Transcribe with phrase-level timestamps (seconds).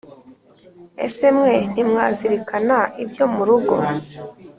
[1.05, 3.75] ese mwe ntimwazirikana ibyo mu rugo